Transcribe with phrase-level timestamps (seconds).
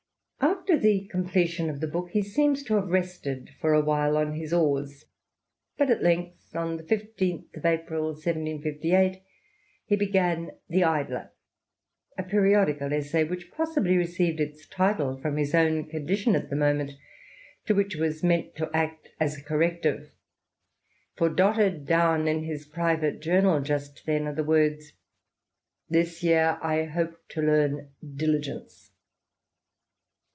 [0.43, 4.33] After the completion of the book, he seems to have rested for a while on
[4.33, 5.05] his oars;
[5.77, 9.21] but at length, on the 15th of April 1758,
[9.85, 11.31] he began the Idler—
[12.17, 16.91] a periodical essay, which possibly received its title from his own condition at the moment,
[17.65, 20.13] to which it was meant to act as a corrective;
[21.15, 24.93] for dotted down in his private journal just then are the words,"
[25.91, 28.87] This year I hope to learn diligence."